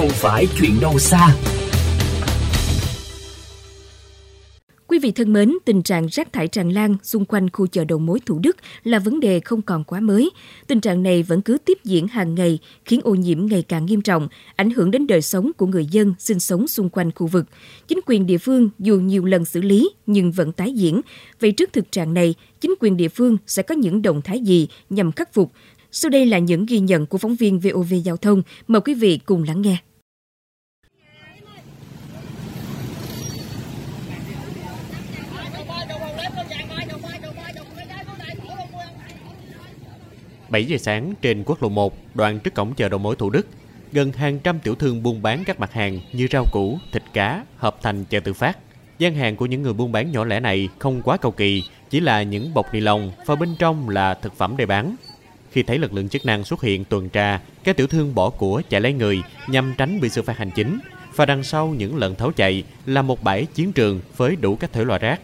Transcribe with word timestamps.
không 0.00 0.08
phải 0.08 0.46
chuyện 0.60 0.80
đâu 0.80 0.98
xa. 0.98 1.36
Quý 4.86 4.98
vị 4.98 5.10
thân 5.10 5.32
mến, 5.32 5.52
tình 5.64 5.82
trạng 5.82 6.06
rác 6.06 6.32
thải 6.32 6.48
tràn 6.48 6.70
lan 6.70 6.96
xung 7.02 7.24
quanh 7.24 7.50
khu 7.50 7.66
chợ 7.66 7.84
đầu 7.84 7.98
mối 7.98 8.20
Thủ 8.26 8.38
Đức 8.38 8.56
là 8.84 8.98
vấn 8.98 9.20
đề 9.20 9.40
không 9.40 9.62
còn 9.62 9.84
quá 9.84 10.00
mới. 10.00 10.30
Tình 10.66 10.80
trạng 10.80 11.02
này 11.02 11.22
vẫn 11.22 11.42
cứ 11.42 11.58
tiếp 11.64 11.78
diễn 11.84 12.08
hàng 12.08 12.34
ngày, 12.34 12.58
khiến 12.84 13.00
ô 13.04 13.14
nhiễm 13.14 13.46
ngày 13.46 13.62
càng 13.62 13.86
nghiêm 13.86 14.00
trọng, 14.00 14.28
ảnh 14.56 14.70
hưởng 14.70 14.90
đến 14.90 15.06
đời 15.06 15.22
sống 15.22 15.50
của 15.56 15.66
người 15.66 15.86
dân 15.86 16.14
sinh 16.18 16.40
sống 16.40 16.68
xung 16.68 16.88
quanh 16.88 17.10
khu 17.14 17.26
vực. 17.26 17.46
Chính 17.88 18.00
quyền 18.06 18.26
địa 18.26 18.38
phương 18.38 18.70
dù 18.78 19.00
nhiều 19.00 19.24
lần 19.24 19.44
xử 19.44 19.60
lý 19.60 19.90
nhưng 20.06 20.32
vẫn 20.32 20.52
tái 20.52 20.72
diễn. 20.72 21.00
Vậy 21.40 21.52
trước 21.52 21.72
thực 21.72 21.92
trạng 21.92 22.14
này, 22.14 22.34
chính 22.60 22.74
quyền 22.80 22.96
địa 22.96 23.08
phương 23.08 23.36
sẽ 23.46 23.62
có 23.62 23.74
những 23.74 24.02
động 24.02 24.22
thái 24.22 24.40
gì 24.40 24.68
nhằm 24.90 25.12
khắc 25.12 25.34
phục? 25.34 25.52
Sau 25.92 26.10
đây 26.10 26.26
là 26.26 26.38
những 26.38 26.66
ghi 26.66 26.80
nhận 26.80 27.06
của 27.06 27.18
phóng 27.18 27.34
viên 27.34 27.60
VOV 27.60 27.94
Giao 28.04 28.16
thông. 28.16 28.42
Mời 28.68 28.80
quý 28.80 28.94
vị 28.94 29.20
cùng 29.24 29.42
lắng 29.42 29.62
nghe. 29.62 29.78
7 40.50 40.64
giờ 40.64 40.78
sáng 40.78 41.14
trên 41.22 41.42
quốc 41.46 41.62
lộ 41.62 41.68
1, 41.68 41.94
đoạn 42.14 42.40
trước 42.40 42.54
cổng 42.54 42.74
chợ 42.74 42.88
đầu 42.88 42.98
mối 42.98 43.16
Thủ 43.16 43.30
Đức, 43.30 43.46
gần 43.92 44.12
hàng 44.12 44.38
trăm 44.38 44.58
tiểu 44.58 44.74
thương 44.74 45.02
buôn 45.02 45.22
bán 45.22 45.44
các 45.46 45.60
mặt 45.60 45.72
hàng 45.72 46.00
như 46.12 46.28
rau 46.30 46.44
củ, 46.52 46.78
thịt 46.92 47.02
cá 47.12 47.44
hợp 47.56 47.76
thành 47.82 48.04
chợ 48.04 48.20
tự 48.20 48.32
phát. 48.32 48.58
Gian 48.98 49.14
hàng 49.14 49.36
của 49.36 49.46
những 49.46 49.62
người 49.62 49.72
buôn 49.72 49.92
bán 49.92 50.12
nhỏ 50.12 50.24
lẻ 50.24 50.40
này 50.40 50.68
không 50.78 51.02
quá 51.02 51.16
cầu 51.16 51.32
kỳ, 51.32 51.62
chỉ 51.90 52.00
là 52.00 52.22
những 52.22 52.54
bọc 52.54 52.74
ni 52.74 52.80
lông 52.80 53.12
và 53.26 53.34
bên 53.34 53.56
trong 53.58 53.88
là 53.88 54.14
thực 54.14 54.36
phẩm 54.36 54.54
để 54.56 54.66
bán. 54.66 54.96
Khi 55.50 55.62
thấy 55.62 55.78
lực 55.78 55.92
lượng 55.92 56.08
chức 56.08 56.26
năng 56.26 56.44
xuất 56.44 56.62
hiện 56.62 56.84
tuần 56.84 57.08
tra, 57.08 57.40
các 57.64 57.76
tiểu 57.76 57.86
thương 57.86 58.14
bỏ 58.14 58.30
của 58.30 58.62
chạy 58.68 58.80
lấy 58.80 58.92
người 58.92 59.22
nhằm 59.48 59.74
tránh 59.78 60.00
bị 60.00 60.08
xử 60.08 60.22
phạt 60.22 60.36
hành 60.36 60.50
chính. 60.50 60.78
Và 61.16 61.26
đằng 61.26 61.42
sau 61.42 61.68
những 61.68 61.96
lần 61.96 62.14
tháo 62.14 62.32
chạy 62.32 62.64
là 62.86 63.02
một 63.02 63.22
bãi 63.22 63.46
chiến 63.54 63.72
trường 63.72 64.00
với 64.16 64.36
đủ 64.36 64.56
các 64.56 64.72
thể 64.72 64.84
loại 64.84 65.00
rác. 65.00 65.20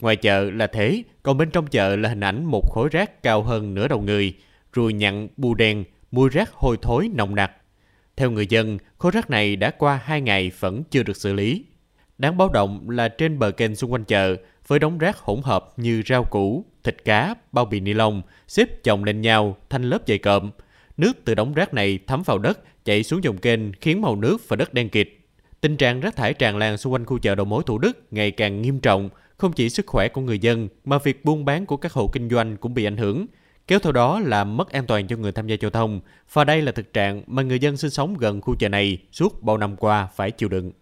Ngoài 0.00 0.16
chợ 0.16 0.50
là 0.50 0.66
thế, 0.66 1.02
còn 1.22 1.38
bên 1.38 1.50
trong 1.50 1.66
chợ 1.66 1.96
là 1.96 2.08
hình 2.08 2.24
ảnh 2.24 2.44
một 2.44 2.70
khối 2.72 2.88
rác 2.92 3.22
cao 3.22 3.42
hơn 3.42 3.74
nửa 3.74 3.88
đầu 3.88 4.00
người, 4.00 4.34
ruồi 4.76 4.92
nhặn, 4.92 5.28
bù 5.36 5.54
đen, 5.54 5.84
mùi 6.10 6.28
rác 6.28 6.52
hôi 6.52 6.76
thối 6.82 7.10
nồng 7.14 7.34
nặc. 7.34 7.52
Theo 8.16 8.30
người 8.30 8.46
dân, 8.46 8.78
khối 8.98 9.12
rác 9.12 9.30
này 9.30 9.56
đã 9.56 9.70
qua 9.70 10.00
2 10.04 10.20
ngày 10.20 10.50
vẫn 10.60 10.82
chưa 10.90 11.02
được 11.02 11.16
xử 11.16 11.32
lý. 11.32 11.64
Đáng 12.18 12.36
báo 12.36 12.48
động 12.48 12.90
là 12.90 13.08
trên 13.08 13.38
bờ 13.38 13.50
kênh 13.50 13.76
xung 13.76 13.92
quanh 13.92 14.04
chợ, 14.04 14.36
với 14.66 14.78
đống 14.78 14.98
rác 14.98 15.18
hỗn 15.18 15.40
hợp 15.44 15.72
như 15.76 16.02
rau 16.06 16.24
củ, 16.24 16.64
thịt 16.84 17.04
cá, 17.04 17.34
bao 17.52 17.64
bì 17.64 17.80
ni 17.80 17.92
lông 17.92 18.22
xếp 18.48 18.84
chồng 18.84 19.04
lên 19.04 19.20
nhau 19.20 19.56
thành 19.70 19.82
lớp 19.82 19.98
dày 20.06 20.18
cộm. 20.18 20.50
Nước 20.96 21.12
từ 21.24 21.34
đống 21.34 21.54
rác 21.54 21.74
này 21.74 21.98
thấm 22.06 22.22
vào 22.22 22.38
đất, 22.38 22.84
chảy 22.84 23.02
xuống 23.02 23.24
dòng 23.24 23.38
kênh 23.38 23.72
khiến 23.72 24.02
màu 24.02 24.16
nước 24.16 24.48
và 24.48 24.56
đất 24.56 24.74
đen 24.74 24.88
kịt. 24.88 25.08
Tình 25.60 25.76
trạng 25.76 26.00
rác 26.00 26.16
thải 26.16 26.34
tràn 26.34 26.56
lan 26.56 26.76
xung 26.76 26.92
quanh 26.92 27.04
khu 27.04 27.18
chợ 27.18 27.34
đầu 27.34 27.46
mối 27.46 27.62
Thủ 27.66 27.78
Đức 27.78 28.06
ngày 28.10 28.30
càng 28.30 28.62
nghiêm 28.62 28.80
trọng, 28.80 29.10
không 29.36 29.52
chỉ 29.52 29.68
sức 29.68 29.86
khỏe 29.86 30.08
của 30.08 30.20
người 30.20 30.38
dân 30.38 30.68
mà 30.84 30.98
việc 30.98 31.24
buôn 31.24 31.44
bán 31.44 31.66
của 31.66 31.76
các 31.76 31.92
hộ 31.92 32.10
kinh 32.12 32.28
doanh 32.30 32.56
cũng 32.56 32.74
bị 32.74 32.84
ảnh 32.84 32.96
hưởng 32.96 33.26
kéo 33.66 33.78
theo 33.78 33.92
đó 33.92 34.20
là 34.24 34.44
mất 34.44 34.72
an 34.72 34.86
toàn 34.86 35.06
cho 35.06 35.16
người 35.16 35.32
tham 35.32 35.46
gia 35.46 35.56
giao 35.60 35.70
thông. 35.70 36.00
Và 36.32 36.44
đây 36.44 36.62
là 36.62 36.72
thực 36.72 36.92
trạng 36.92 37.22
mà 37.26 37.42
người 37.42 37.58
dân 37.58 37.76
sinh 37.76 37.90
sống 37.90 38.16
gần 38.18 38.40
khu 38.40 38.54
chợ 38.58 38.68
này 38.68 38.98
suốt 39.12 39.42
bao 39.42 39.58
năm 39.58 39.76
qua 39.76 40.08
phải 40.16 40.30
chịu 40.30 40.48
đựng. 40.48 40.72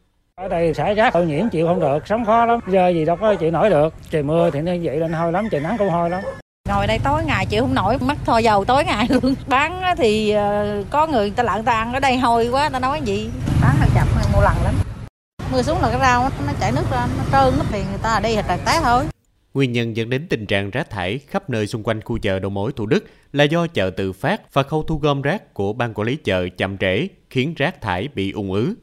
Ở 0.41 0.49
đây 0.49 0.75
xả 0.75 0.93
rác 0.93 1.15
ô 1.15 1.25
nhiễm 1.25 1.49
chịu 1.49 1.67
không 1.67 1.81
được, 1.81 2.07
sống 2.07 2.25
khó 2.25 2.45
lắm, 2.45 2.61
giờ 2.67 2.89
gì 2.89 3.05
đâu 3.05 3.17
có 3.17 3.35
chịu 3.35 3.51
nổi 3.51 3.71
được. 3.71 3.95
Trời 4.11 4.23
mưa 4.23 4.51
thì 4.51 4.61
nó 4.61 4.73
vậy 4.83 4.97
lên 4.97 5.13
hôi 5.13 5.33
lắm, 5.33 5.49
trời 5.51 5.61
nắng 5.61 5.77
cũng 5.79 5.91
hôi 5.91 6.11
lắm. 6.11 6.23
Ngồi 6.69 6.87
đây 6.87 6.99
tối 7.05 7.25
ngày 7.25 7.47
chịu 7.47 7.63
không 7.63 7.75
nổi, 7.75 7.99
mắt 8.01 8.17
thôi 8.25 8.43
dầu 8.43 8.65
tối 8.65 8.85
ngày 8.85 9.07
luôn. 9.11 9.35
Bán 9.49 9.83
thì 9.97 10.31
ờ, 10.31 10.85
có 10.91 11.07
người 11.07 11.31
ta 11.31 11.43
lợn 11.43 11.65
ta 11.65 11.73
ăn 11.73 11.93
ở 11.93 12.01
đây 12.01 12.19
hôi 12.19 12.49
quá, 12.53 12.69
ta 12.69 12.79
nói 12.79 13.01
gì. 13.05 13.31
Bán 13.63 13.77
hơi 13.79 13.89
chậm, 13.95 14.07
mua 14.35 14.41
lần 14.41 14.55
lắm. 14.65 14.75
Mưa 15.53 15.63
xuống 15.63 15.83
là 15.83 15.89
cái 15.91 16.01
rau 16.01 16.31
nó 16.47 16.53
chảy 16.61 16.73
nước 16.73 16.85
ra, 16.91 17.07
nó 17.19 17.25
trơn 17.33 17.61
thì 17.71 17.79
người 17.91 17.99
ta 18.03 18.21
đây 18.21 18.37
thì 18.37 18.43
tràn 18.49 18.59
té 18.67 18.81
thôi. 18.83 19.05
Nguyên 19.55 19.73
nhân 19.73 19.97
dẫn 19.97 20.11
đến 20.11 20.27
tình 20.29 20.47
trạng 20.47 20.71
rác 20.71 20.91
thải 20.91 21.19
khắp 21.19 21.51
nơi 21.51 21.67
xung 21.67 21.83
quanh 21.83 22.01
khu 22.01 22.19
chợ 22.19 22.39
đầu 22.39 22.51
mối 22.51 22.73
Thủ 22.73 22.87
Đức 22.87 23.05
là 23.33 23.45
do 23.45 23.67
chợ 23.67 23.91
tự 23.91 24.13
phát 24.13 24.55
và 24.55 24.63
khâu 24.63 24.83
thu 24.83 24.99
gom 24.99 25.23
rác 25.23 25.55
của 25.55 25.73
ban 25.73 25.95
quản 25.95 26.07
lý 26.07 26.17
chợ 26.17 26.49
chậm 26.49 26.79
trễ 26.79 27.09
khiến 27.31 27.55
rác 27.57 27.81
thải 27.81 28.09
bị 28.15 28.31
ùn 28.33 28.53
ứ. 28.53 28.75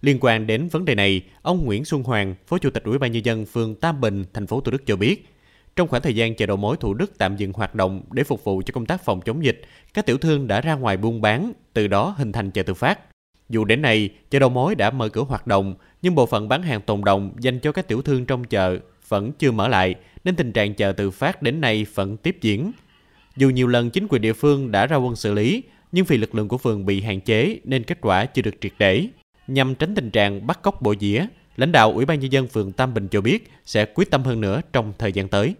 Liên 0.00 0.18
quan 0.20 0.46
đến 0.46 0.68
vấn 0.68 0.84
đề 0.84 0.94
này, 0.94 1.20
ông 1.42 1.64
Nguyễn 1.64 1.84
Xuân 1.84 2.02
Hoàng, 2.02 2.34
Phó 2.46 2.58
Chủ 2.58 2.70
tịch 2.70 2.84
Ủy 2.84 2.98
ban 2.98 3.12
nhân 3.12 3.24
dân 3.24 3.46
phường 3.46 3.74
Tam 3.74 4.00
Bình, 4.00 4.24
thành 4.34 4.46
phố 4.46 4.60
Thủ 4.60 4.72
Đức 4.72 4.86
cho 4.86 4.96
biết, 4.96 5.28
trong 5.76 5.88
khoảng 5.88 6.02
thời 6.02 6.16
gian 6.16 6.34
chợ 6.34 6.46
đầu 6.46 6.56
mối 6.56 6.76
Thủ 6.76 6.94
Đức 6.94 7.18
tạm 7.18 7.36
dừng 7.36 7.52
hoạt 7.52 7.74
động 7.74 8.02
để 8.10 8.24
phục 8.24 8.44
vụ 8.44 8.62
cho 8.66 8.72
công 8.72 8.86
tác 8.86 9.04
phòng 9.04 9.20
chống 9.20 9.44
dịch, 9.44 9.60
các 9.94 10.06
tiểu 10.06 10.18
thương 10.18 10.48
đã 10.48 10.60
ra 10.60 10.74
ngoài 10.74 10.96
buôn 10.96 11.20
bán, 11.20 11.52
từ 11.72 11.86
đó 11.86 12.14
hình 12.18 12.32
thành 12.32 12.50
chợ 12.50 12.62
tự 12.62 12.74
phát. 12.74 12.98
Dù 13.48 13.64
đến 13.64 13.82
nay, 13.82 14.08
chợ 14.30 14.38
đầu 14.38 14.48
mối 14.48 14.74
đã 14.74 14.90
mở 14.90 15.08
cửa 15.08 15.22
hoạt 15.22 15.46
động, 15.46 15.74
nhưng 16.02 16.14
bộ 16.14 16.26
phận 16.26 16.48
bán 16.48 16.62
hàng 16.62 16.80
tồn 16.80 17.04
động 17.04 17.32
dành 17.38 17.60
cho 17.60 17.72
các 17.72 17.88
tiểu 17.88 18.02
thương 18.02 18.26
trong 18.26 18.44
chợ 18.44 18.78
vẫn 19.08 19.32
chưa 19.32 19.50
mở 19.50 19.68
lại, 19.68 19.94
nên 20.24 20.36
tình 20.36 20.52
trạng 20.52 20.74
chợ 20.74 20.92
tự 20.92 21.10
phát 21.10 21.42
đến 21.42 21.60
nay 21.60 21.86
vẫn 21.94 22.16
tiếp 22.16 22.36
diễn. 22.40 22.72
Dù 23.36 23.50
nhiều 23.50 23.68
lần 23.68 23.90
chính 23.90 24.06
quyền 24.08 24.22
địa 24.22 24.32
phương 24.32 24.70
đã 24.70 24.86
ra 24.86 24.96
quân 24.96 25.16
xử 25.16 25.32
lý, 25.32 25.62
nhưng 25.92 26.04
vì 26.04 26.16
lực 26.16 26.34
lượng 26.34 26.48
của 26.48 26.58
phường 26.58 26.86
bị 26.86 27.00
hạn 27.00 27.20
chế 27.20 27.58
nên 27.64 27.84
kết 27.84 27.98
quả 28.00 28.24
chưa 28.24 28.42
được 28.42 28.54
triệt 28.60 28.72
để. 28.78 29.06
Nhằm 29.46 29.74
tránh 29.74 29.94
tình 29.94 30.10
trạng 30.10 30.46
bắt 30.46 30.62
cóc 30.62 30.82
bộ 30.82 30.94
dĩa, 31.00 31.26
lãnh 31.56 31.72
đạo 31.72 31.92
Ủy 31.92 32.04
ban 32.04 32.20
nhân 32.20 32.32
dân 32.32 32.48
phường 32.48 32.72
Tam 32.72 32.94
Bình 32.94 33.08
cho 33.08 33.20
biết 33.20 33.50
sẽ 33.64 33.84
quyết 33.94 34.10
tâm 34.10 34.22
hơn 34.22 34.40
nữa 34.40 34.60
trong 34.72 34.92
thời 34.98 35.12
gian 35.12 35.28
tới. 35.28 35.54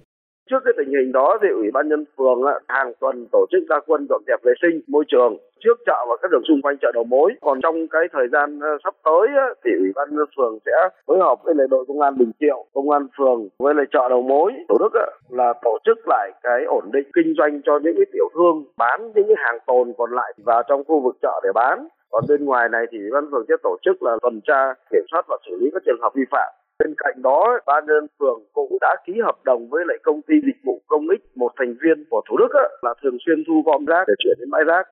Trước 0.52 0.64
cái 0.64 0.74
tình 0.76 0.88
hình 0.88 1.12
đó 1.12 1.38
thì 1.42 1.48
Ủy 1.48 1.70
ban 1.74 1.88
nhân 1.88 2.04
phường 2.18 2.40
hàng 2.68 2.92
tuần 3.00 3.26
tổ 3.32 3.46
chức 3.50 3.62
ra 3.68 3.76
quân 3.86 4.06
dọn 4.08 4.22
dẹp 4.26 4.40
vệ 4.42 4.52
sinh 4.62 4.80
môi 4.86 5.04
trường 5.08 5.36
trước 5.60 5.78
chợ 5.86 6.06
và 6.08 6.16
các 6.22 6.30
đường 6.30 6.42
xung 6.48 6.62
quanh 6.62 6.76
chợ 6.80 6.90
đầu 6.94 7.04
mối. 7.04 7.32
Còn 7.40 7.60
trong 7.62 7.88
cái 7.88 8.02
thời 8.12 8.28
gian 8.32 8.60
ờ, 8.60 8.68
sắp 8.84 8.94
tới 9.04 9.28
thì 9.64 9.70
Ủy 9.78 9.92
ban 9.94 10.08
nhân 10.10 10.26
phường 10.36 10.58
sẽ 10.66 10.72
phối 11.06 11.18
hợp 11.18 11.38
với 11.44 11.54
lại 11.54 11.66
đội 11.70 11.84
công 11.88 12.00
an 12.00 12.18
Bình 12.18 12.32
Triệu, 12.40 12.64
công 12.74 12.90
an 12.90 13.06
phường 13.18 13.48
với 13.58 13.74
lại 13.74 13.86
chợ 13.92 14.08
đầu 14.08 14.22
mối. 14.22 14.52
Thủ 14.68 14.78
Đức 14.78 14.92
là 15.28 15.52
tổ 15.62 15.78
chức 15.84 15.98
lại 16.08 16.30
cái 16.42 16.64
ổn 16.64 16.84
định 16.92 17.10
kinh 17.14 17.34
doanh 17.38 17.60
cho 17.62 17.78
những 17.82 17.94
cái 17.96 18.06
tiểu 18.12 18.28
thương 18.34 18.64
bán 18.76 19.12
những 19.14 19.26
cái 19.28 19.36
hàng 19.38 19.58
tồn 19.66 19.92
còn 19.98 20.10
lại 20.12 20.32
vào 20.44 20.62
trong 20.68 20.84
khu 20.84 21.00
vực 21.00 21.16
chợ 21.22 21.40
để 21.44 21.50
bán. 21.54 21.88
Còn 22.10 22.24
bên 22.28 22.44
ngoài 22.44 22.68
này 22.68 22.84
thì 22.90 22.98
ủy 22.98 23.10
ban 23.12 23.30
phường 23.30 23.44
sẽ 23.48 23.54
tổ 23.62 23.76
chức 23.82 24.02
là 24.02 24.16
tuần 24.22 24.40
tra 24.44 24.74
kiểm 24.90 25.04
soát 25.10 25.24
và 25.28 25.36
xử 25.46 25.56
lý 25.60 25.70
các 25.74 25.82
trường 25.86 26.00
hợp 26.02 26.12
vi 26.14 26.24
phạm. 26.30 26.52
Bên 26.84 26.94
cạnh 26.98 27.22
đó, 27.22 27.58
ban 27.66 27.86
nhân 27.86 28.06
phường 28.18 28.40
cũng 28.52 28.78
đã 28.80 28.96
ký 29.06 29.12
hợp 29.24 29.36
đồng 29.44 29.68
với 29.70 29.84
lại 29.88 29.96
công 30.02 30.20
ty 30.22 30.34
dịch 30.46 30.60
vụ 30.64 30.82
công 30.86 31.08
ích 31.08 31.36
một 31.36 31.52
thành 31.58 31.74
viên 31.82 32.04
của 32.10 32.22
Thủ 32.28 32.36
Đức 32.36 32.48
là 32.82 32.94
thường 33.02 33.16
xuyên 33.26 33.44
thu 33.46 33.62
gom 33.66 33.84
rác 33.84 34.04
để 34.08 34.14
chuyển 34.18 34.36
đến 34.40 34.50
bãi 34.50 34.64
rác. 34.66 34.86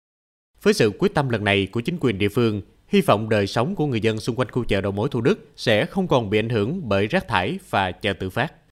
Với 0.62 0.74
sự 0.74 0.90
quyết 0.98 1.14
tâm 1.14 1.28
lần 1.28 1.44
này 1.44 1.68
của 1.72 1.80
chính 1.80 1.96
quyền 2.00 2.18
địa 2.18 2.28
phương, 2.28 2.60
hy 2.88 3.00
vọng 3.00 3.28
đời 3.28 3.46
sống 3.46 3.74
của 3.74 3.86
người 3.86 4.00
dân 4.00 4.18
xung 4.18 4.36
quanh 4.36 4.48
khu 4.50 4.64
chợ 4.64 4.80
đầu 4.80 4.92
mối 4.92 5.08
Thủ 5.10 5.20
Đức 5.20 5.38
sẽ 5.56 5.86
không 5.86 6.08
còn 6.08 6.30
bị 6.30 6.38
ảnh 6.38 6.48
hưởng 6.48 6.80
bởi 6.88 7.06
rác 7.06 7.28
thải 7.28 7.58
và 7.70 7.92
chợ 7.92 8.12
tự 8.12 8.30
phát. 8.30 8.52